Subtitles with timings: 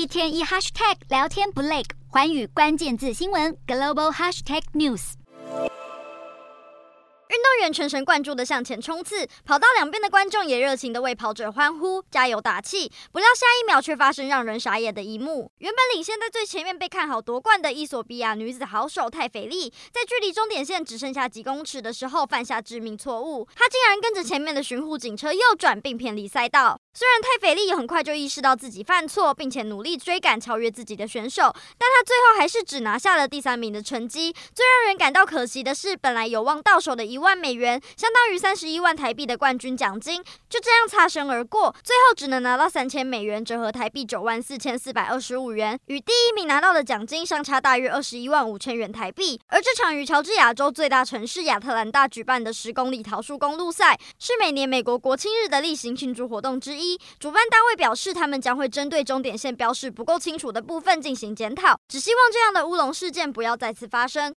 [0.00, 5.12] 一天一 hashtag 聊天不累，寰宇关键字新闻 global hashtag news。
[7.28, 12.90] 运动员全神贯注的向前冲刺，跑道两边的观众也热情的为跑者欢呼、加油打气。
[13.12, 26.80] 不料下一秒却发生让人傻眼的一幕：原本领先在最前面、被看好夺冠的伊索比亚女子好手太斐利，在距离终点线只剩下几公尺的时候犯下致命错误，她竟然跟着前面的巡护警车右转并偏离赛道。
[26.92, 34.32] 虽然泰斐利很快就意识到自己犯错，并且努力追赶超越自己的选手，但他最后还是只拿下了第三名的成绩。
[34.52, 49.40] 最让人感到可惜的是，本来有望到手的一万美元，相当于三十一万台币的冠军奖金，就这样擦身而过，最后只能拿到三千美元，折合台币九万四千四百二十五元，与第一名拿到的奖金相差大约二十一万五千元台币。
[49.46, 56.98] 而这场与乔治亚州最大城市亚特兰大举办的十公里桃树公路赛，是每年美国国庆日的例行庆祝活动之一一。
[57.18, 64.28] 主办单位表示，他们将会针对终点线标示不够清楚的部分进行检讨，只希望这样的乌龙事件不要再次发生。